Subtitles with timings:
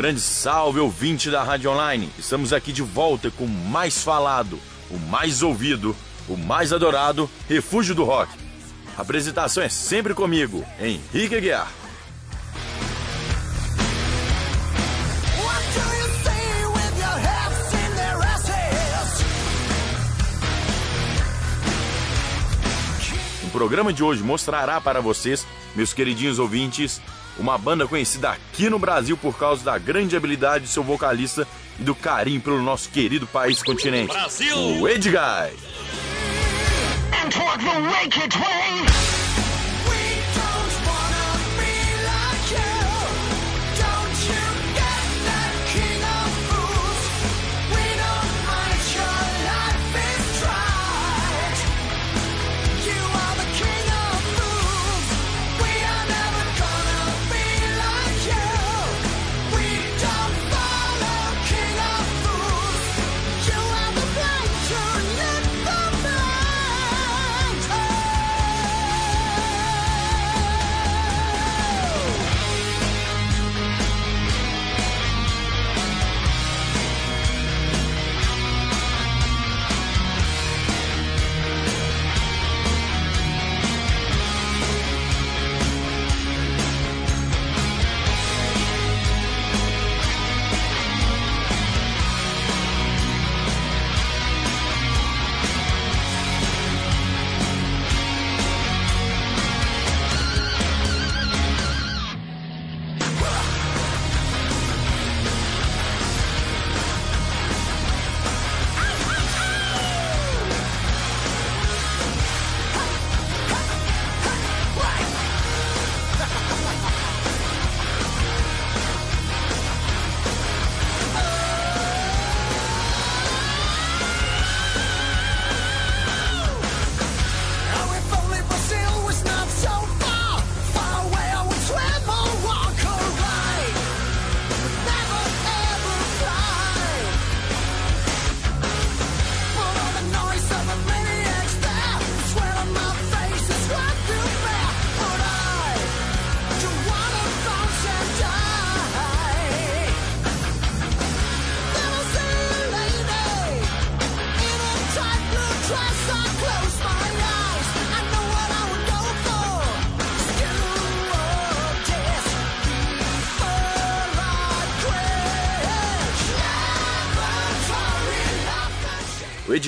[0.00, 2.08] grande salve, ouvinte da Rádio Online.
[2.18, 4.58] Estamos aqui de volta com o mais falado,
[4.90, 5.94] o mais ouvido,
[6.26, 8.32] o mais adorado Refúgio do Rock.
[8.96, 11.79] A apresentação é sempre comigo, Henrique Aguiar.
[23.60, 26.98] Programa de hoje mostrará para vocês, meus queridinhos ouvintes,
[27.38, 31.46] uma banda conhecida aqui no Brasil por causa da grande habilidade de seu vocalista
[31.78, 34.56] e do carinho pelo nosso querido país continente, Brasil.
[34.56, 35.52] o Edguy.
[37.12, 38.89] O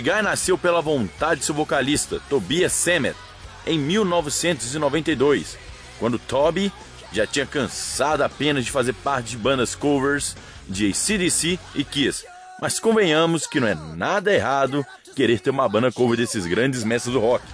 [0.00, 3.14] Edguy nasceu pela vontade de seu vocalista, Tobias Sammet,
[3.66, 5.58] em 1992,
[5.98, 6.72] quando Toby
[7.12, 10.34] já tinha cansado apenas de fazer parte de bandas covers
[10.66, 12.24] de ACDC e Kiss.
[12.62, 17.12] Mas convenhamos que não é nada errado querer ter uma banda cover desses grandes mestres
[17.12, 17.44] do rock.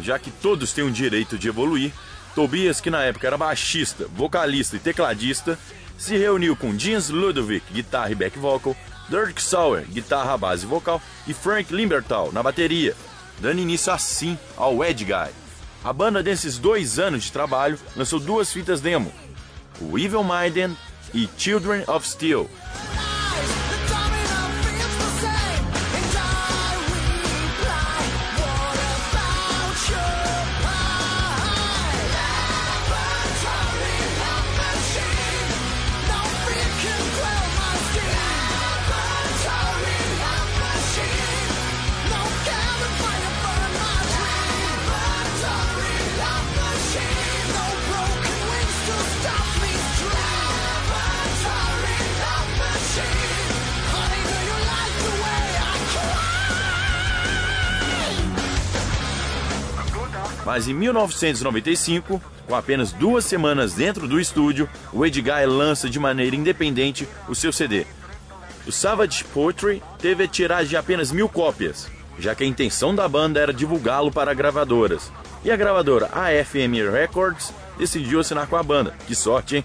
[0.00, 1.92] Já que todos têm o direito de evoluir,
[2.34, 5.58] Tobias, que na época era baixista, vocalista e tecladista,
[5.98, 8.74] se reuniu com Jens Ludovic, guitarra e back vocal,
[9.08, 12.96] Dirk Sauer, guitarra, base vocal, e Frank Limbertal na bateria,
[13.40, 15.30] dando início assim ao Ed Guy.
[15.84, 19.12] A banda desses dois anos de trabalho lançou duas fitas demo,
[19.80, 20.76] o Evil Maiden
[21.12, 22.48] e Children of Steel.
[60.44, 66.36] Mas em 1995, com apenas duas semanas dentro do estúdio, o Edguy lança de maneira
[66.36, 67.86] independente o seu CD.
[68.66, 71.88] O Savage Poetry teve a tiragem de apenas mil cópias,
[72.18, 75.10] já que a intenção da banda era divulgá-lo para gravadoras.
[75.44, 78.94] E a gravadora AFM Records decidiu assinar com a banda.
[79.06, 79.64] Que sorte, hein?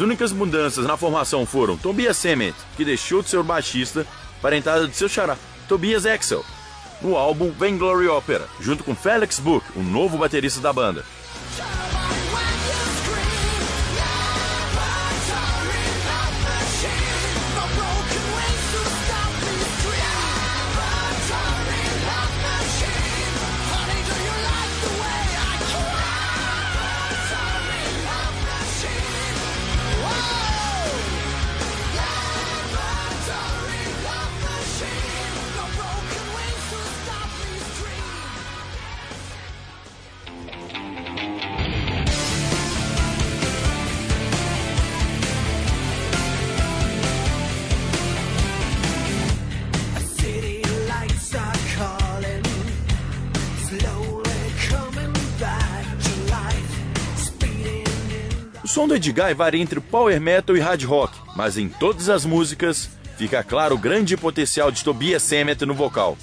[0.00, 4.06] As únicas mudanças na formação foram Tobias Sammet, que deixou de ser o baixista,
[4.40, 5.36] para a entrada de seu xará,
[5.68, 6.42] Tobias Axel,
[7.02, 11.04] no álbum Vainglory Opera, junto com Felix Book, o novo baterista da banda.
[58.80, 62.88] Som do Edguy varia entre power metal e hard rock, mas em todas as músicas
[63.18, 66.16] fica claro o grande potencial de Tobias Sammet no vocal.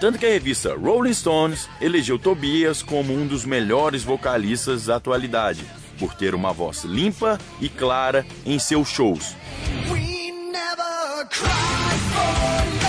[0.00, 5.64] Tanto que a revista Rolling Stones elegeu Tobias como um dos melhores vocalistas da atualidade,
[6.00, 9.36] por ter uma voz limpa e clara em seus shows.
[11.30, 12.79] Edgar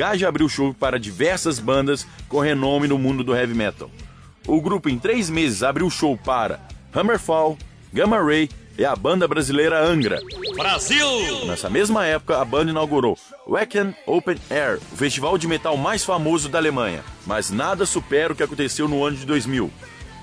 [0.00, 3.90] já abriu show para diversas bandas com renome no mundo do heavy metal.
[4.46, 6.58] O grupo em três meses abriu show para
[6.94, 7.58] Hammerfall,
[7.92, 10.20] Gamma Ray e a banda brasileira Angra.
[10.56, 11.44] Brasil!
[11.46, 16.48] Nessa mesma época, a banda inaugurou Wacken Open Air, o festival de metal mais famoso
[16.48, 17.04] da Alemanha.
[17.26, 19.70] Mas nada supera o que aconteceu no ano de 2000.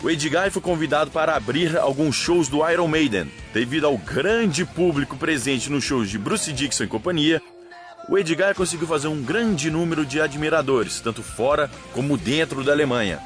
[0.03, 3.31] O Edguy foi convidado para abrir alguns shows do Iron Maiden.
[3.53, 7.41] Devido ao grande público presente nos shows de Bruce Dixon e companhia,
[8.07, 13.19] o Edgar conseguiu fazer um grande número de admiradores, tanto fora como dentro da Alemanha.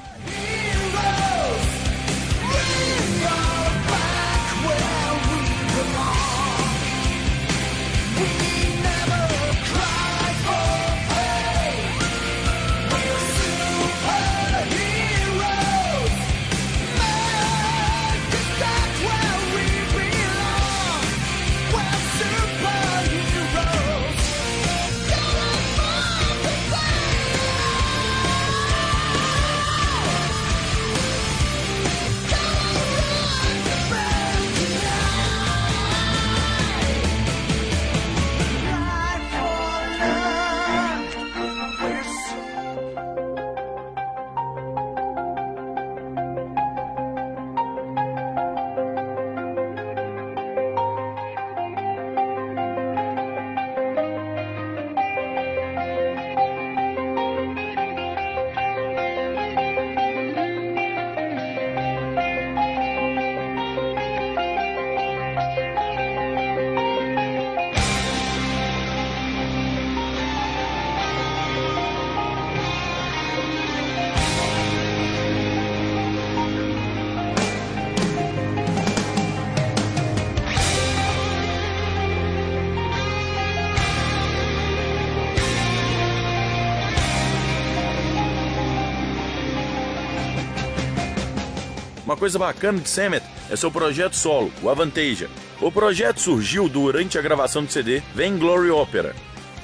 [92.12, 95.30] Uma coisa bacana de Sammet é seu projeto solo, o Avantasia.
[95.62, 99.15] O projeto surgiu durante a gravação do CD Vainglory Opera.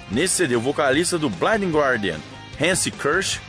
[0.10, 2.16] Nesse CD, o vocalista do Blinding Guardian,
[2.58, 3.42] Hansi Kirsch,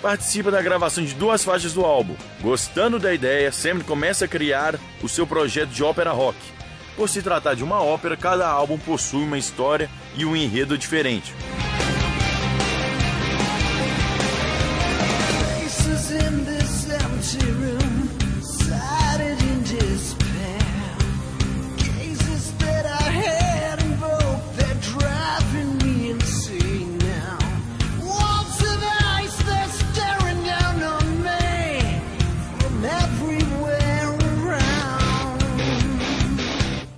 [0.00, 2.14] participa da gravação de duas faixas do álbum.
[2.40, 6.38] Gostando da ideia, Sammet começa a criar o seu projeto de ópera rock.
[6.94, 11.34] Por se tratar de uma ópera, cada álbum possui uma história e um enredo diferente.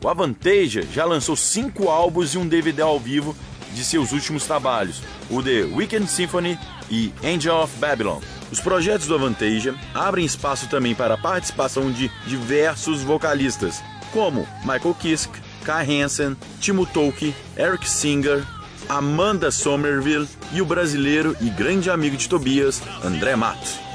[0.06, 3.36] O Avantasia já lançou cinco álbuns e um DVD ao vivo
[3.74, 6.56] de seus últimos trabalhos, o The Weekend Symphony
[6.88, 8.20] e Angel of Babylon.
[8.52, 13.82] Os projetos do Avantasia abrem espaço também para a participação de diversos vocalistas,
[14.12, 18.46] como Michael Kiske, Kai Hansen, Timo Tolkien, Eric Singer,
[18.88, 23.85] Amanda Somerville e o brasileiro e grande amigo de Tobias, André Matos.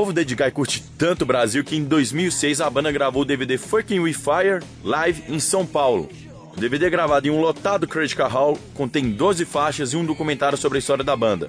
[0.00, 3.58] Povo da Edguy curte tanto o Brasil que em 2006 a banda gravou o DVD
[3.58, 6.08] Fucking With Fire live em São Paulo.
[6.56, 10.78] O DVD gravado em um lotado Critical Hall contém 12 faixas e um documentário sobre
[10.78, 11.48] a história da banda.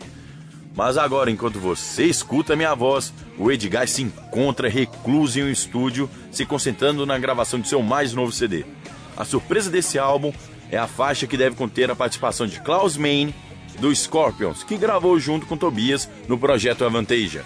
[0.76, 6.10] Mas agora, enquanto você escuta minha voz, o Edguy se encontra recluso em um estúdio,
[6.30, 8.66] se concentrando na gravação de seu mais novo CD.
[9.16, 10.34] A surpresa desse álbum
[10.70, 13.34] é a faixa que deve conter a participação de Klaus Main,
[13.80, 17.46] do Scorpions, que gravou junto com Tobias no projeto Avantasia.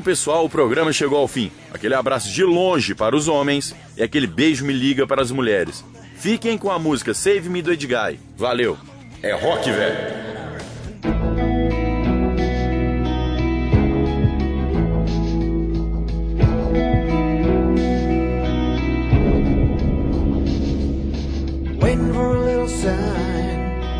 [0.00, 1.52] Bom, pessoal, o programa chegou ao fim.
[1.74, 5.84] Aquele abraço de longe para os homens e aquele beijo me liga para as mulheres.
[6.16, 8.18] Fiquem com a música Save Me do Edguy.
[8.34, 8.78] Valeu.
[9.22, 10.30] É rock, velho.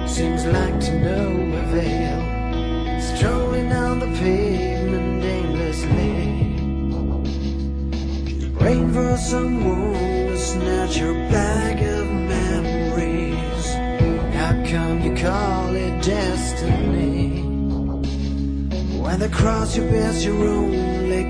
[0.06, 1.29] seems like to no
[8.92, 13.66] for someone to snatch your bag of memories.
[14.34, 17.42] How come, you call it destiny.
[19.00, 21.29] When they cross you, best, your only